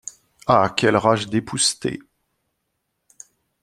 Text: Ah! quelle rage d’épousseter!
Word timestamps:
Ah! 0.47 0.73
quelle 0.75 0.95
rage 0.97 1.27
d’épousseter! 1.27 1.99